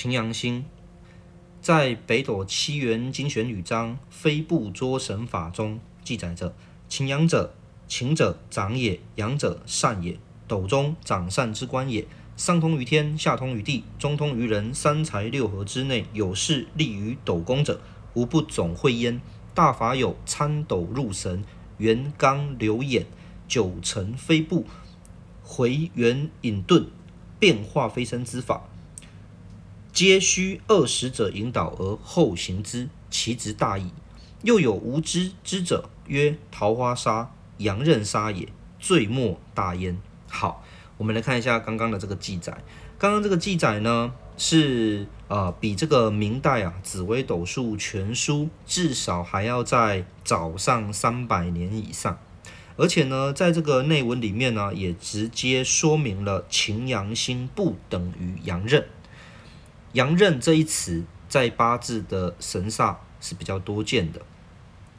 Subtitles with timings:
[0.00, 0.64] 擎羊星，
[1.60, 6.54] 在《北斗七元精选履章》飞部捉神法中记载着：
[6.88, 7.52] 擎羊者，
[7.88, 10.16] 擎者长也，羊者善也，
[10.46, 12.06] 斗中长善之官也。
[12.36, 17.80] 上通于天，下通于地，中通于人，三才六合之内，有事立于斗宫者，
[18.14, 19.20] 无不总会焉。
[19.52, 21.42] 大法有参斗入神、
[21.78, 23.04] 元刚流眼、
[23.48, 24.64] 九成飞步、
[25.42, 26.84] 回元隐遁、
[27.40, 28.68] 变化飞升之法，
[29.98, 33.90] 皆需二使者引导而后行之，其职大矣。
[34.44, 38.46] 又有无知之者，曰桃花杀、羊刃杀也，
[38.78, 39.98] 罪莫大焉。
[40.28, 40.62] 好。
[40.98, 42.56] 我们来看一下刚刚的这个记载。
[42.96, 52.16] 刚刚这个记载呢，是呃比这个明代啊《紫微斗数全书》至少还要再早上三百年以上。
[52.76, 58.86] 而且呢，在这个内文里面呢，也直接说明了擎羊星不等于羊刃。
[59.92, 64.20] 羊刃这一词在八字的神煞是比较多见的，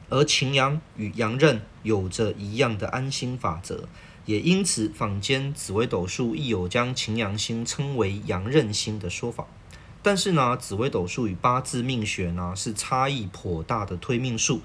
[0.08, 3.88] 而擎羊与羊刃有着一样的安心法则。
[4.26, 9.46] 也因此，坊间紫微斗数亦有将擎羊星称为羊刃星的说法。
[10.02, 14.60] 但是呢，紫微斗数与八字命学呢是差异颇大的推命术，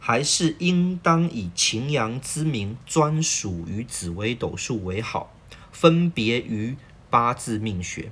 [0.00, 5.32] 还是应当以擎羊之名专属于紫微斗数为好，
[5.70, 6.76] 分别于
[7.08, 8.10] 八字命学。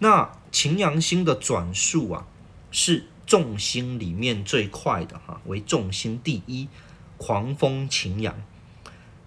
[0.00, 2.26] 那擎羊星的转速啊，
[2.70, 6.68] 是众星里面最快的哈，为众星第一，
[7.18, 8.42] 狂风擎羊。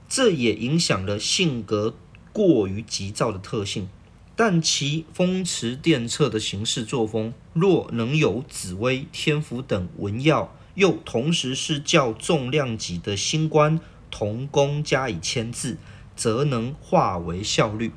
[0.10, 1.96] 这也影响了性格
[2.32, 3.88] 过于急躁的特性，
[4.36, 13.80] 但其风驰电掣的行事作风，若能有紫微、天府等文曜，又同时是较重量级的星官
[14.10, 15.78] 同宫加以牵制，
[16.16, 17.92] 则能化为效率，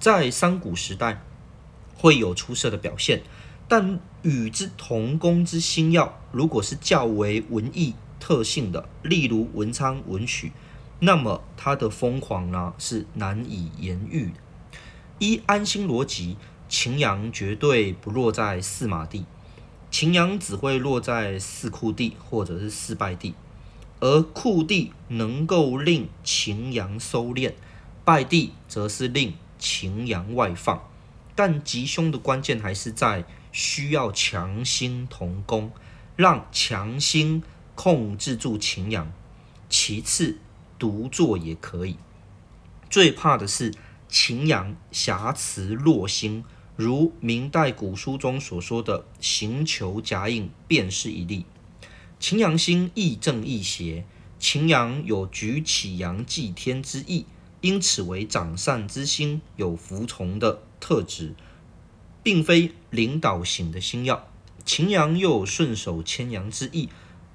[0.00, 1.22] 在三古时代
[1.98, 3.22] 会有出色的表现。
[3.68, 10.52] 但与之同工之星耀，如果是较为文艺特性的，例如文昌、文曲。
[11.00, 14.40] 那么他的疯狂呢，是难以言喻的。
[15.18, 16.36] 依安心逻辑，
[16.68, 19.24] 擎羊绝对不落在四马地，
[19.90, 23.34] 擎羊只会落在四库地或者是四败地，
[24.00, 27.52] 而库地能够令擎羊收敛，
[28.04, 30.82] 败地则是令擎羊外放。
[31.36, 35.70] 但吉凶的关键还是在需要强星同宫，
[36.16, 37.44] 让强星
[37.76, 39.12] 控制住擎羊。
[39.68, 40.38] 其次。
[40.78, 41.96] 独坐也可以，
[42.90, 43.72] 最怕的是
[44.10, 46.44] 擎羊挟持弱星，
[46.76, 51.46] 如明代古书中所说的“行求夹印”便是一例。
[52.20, 54.04] 擎羊星亦正亦邪，
[54.38, 57.24] 擎羊有举起阳祭天之意，
[57.66, 61.34] 因此为长善之星，有服从的特质，
[62.22, 64.28] 并非领导型的星耀。
[64.64, 66.88] 擎羊又顺手牵羊之意，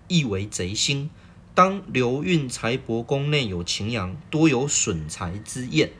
[0.07, 1.09] 意为贼星。
[1.53, 5.91] 当流运财帛宫内有擎羊，多有损财之焰。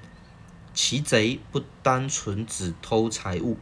[0.74, 3.58] 其贼不单纯只偷财物，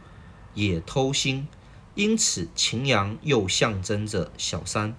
[0.54, 1.48] 也偷心。
[1.96, 4.94] 因此，擎羊又象征着小三。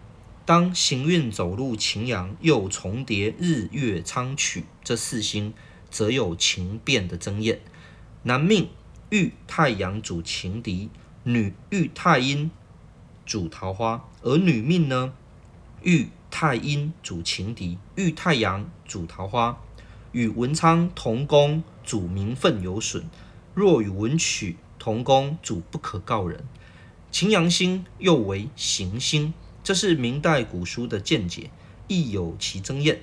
[0.45, 5.53] 当行运走入擎羊，又重叠日月昌曲这四星，
[5.89, 7.61] 则有情变的争焰。
[8.23, 8.69] 男命
[9.09, 10.89] 遇太阳主情敌，
[11.23, 12.51] 女遇太阴
[13.25, 15.13] 主桃花，而女命呢
[15.83, 16.09] 遇。
[16.33, 19.61] 太阴主情敌，遇太阳主桃花，
[20.13, 23.03] 与文昌同宫主名分有损；
[23.53, 26.45] 若与文曲同宫主不可告人。
[27.11, 31.51] 擎羊星又为行星，这是明代古书的见解，
[31.87, 33.01] 亦有其争验。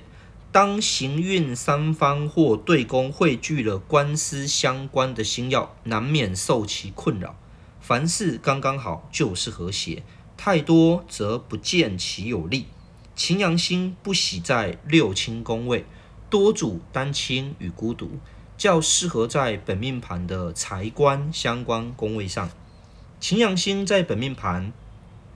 [0.51, 7.35] 当行运三方或对宫汇聚了官司相关的星曜，难免受其困扰。
[7.79, 10.03] 凡事刚刚好就是和谐，
[10.35, 12.65] 太多则不见其有利。
[13.15, 15.85] 擎羊星不喜在六亲宫位，
[16.29, 18.17] 多主单亲与孤独，
[18.57, 22.49] 较适合在本命盘的财官相关宫位上。
[23.19, 24.73] 擎羊星在本命盘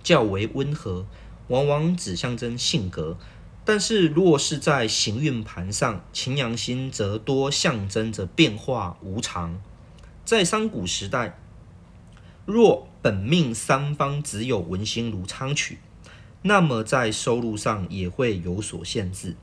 [0.04, 1.08] 较为温和，
[1.48, 3.16] 往往只象征性格；
[3.66, 9.60] 但是若是在行运盘上，擎羊星则多象征着变化无常。
[10.26, 11.40] 在商古时代，
[12.46, 15.80] 若本命三方只有文星如昌曲。
[16.46, 19.38] 那么在收入上也会有所限制，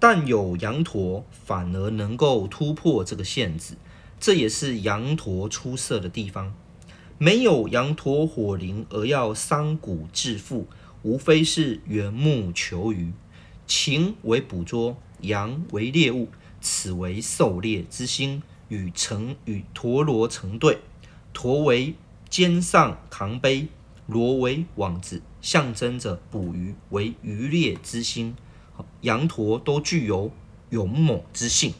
[0.00, 3.74] 但有羊驼反而能够突破这个限制，
[4.18, 6.54] 这也是羊驼出色的地方。
[7.18, 10.66] 没有羊驼火灵而要三谷致富，
[11.02, 13.12] 无非是缘木求鱼。
[13.66, 16.28] 禽为捕捉，羊为猎物，
[16.60, 20.78] 此为狩猎之心，与成与陀螺成对。
[21.32, 21.94] 陀为
[22.28, 23.68] 肩上扛杯，
[24.06, 28.34] 螺为网子，象征着捕鱼为渔猎之心。
[29.02, 30.32] 羊驼都具有
[30.70, 31.72] 勇猛之性。